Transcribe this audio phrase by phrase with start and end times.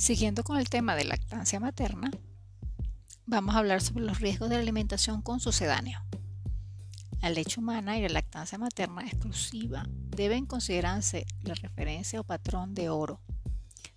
[0.00, 2.10] Siguiendo con el tema de lactancia materna,
[3.26, 6.00] vamos a hablar sobre los riesgos de la alimentación con sucedáneo.
[7.20, 12.88] La leche humana y la lactancia materna exclusiva deben considerarse la referencia o patrón de
[12.88, 13.20] oro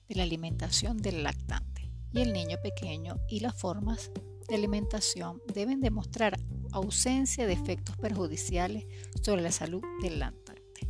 [0.10, 4.12] de la alimentación del lactante y el niño pequeño y las formas
[4.50, 6.38] de alimentación deben demostrar
[6.74, 8.86] ausencia de efectos perjudiciales
[9.22, 10.86] sobre la salud del lactante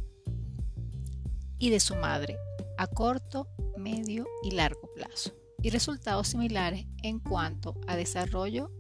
[1.60, 2.36] y de su madre
[2.78, 3.48] a corto,
[3.84, 8.72] medio y largo plazo y resultados similares en cuanto a desarrollo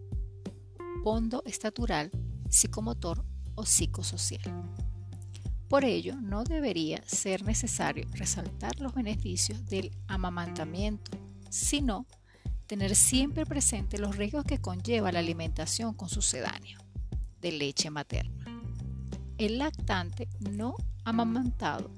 [1.04, 2.12] pondo estatural,
[2.50, 3.26] psicomotor
[3.56, 4.42] o psicosocial.
[5.68, 11.12] Por ello, no debería ser necesario resaltar los beneficios del amamantamiento,
[11.50, 12.06] sino
[12.68, 16.80] tener siempre presente los riesgos que conlleva la alimentación con sucedáneo
[17.42, 18.46] de leche materna.
[19.38, 21.92] El lactante no amamantado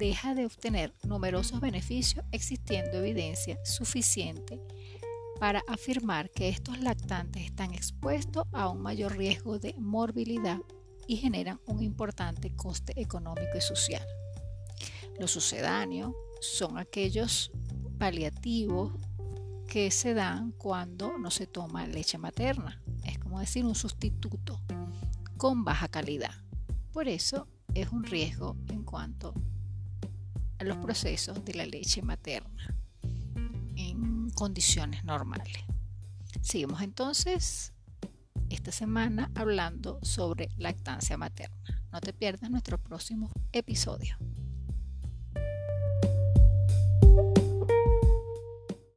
[0.00, 4.58] deja de obtener numerosos beneficios existiendo evidencia suficiente
[5.38, 10.58] para afirmar que estos lactantes están expuestos a un mayor riesgo de morbilidad
[11.06, 14.06] y generan un importante coste económico y social.
[15.18, 17.52] Los sucedáneos son aquellos
[17.98, 18.94] paliativos
[19.68, 22.82] que se dan cuando no se toma leche materna.
[23.04, 24.62] Es como decir un sustituto
[25.36, 26.34] con baja calidad.
[26.90, 29.34] Por eso es un riesgo en cuanto
[30.60, 32.76] a los procesos de la leche materna
[33.76, 35.64] en condiciones normales.
[36.42, 37.72] Seguimos entonces
[38.50, 41.56] esta semana hablando sobre lactancia materna.
[41.92, 44.16] No te pierdas nuestro próximo episodio.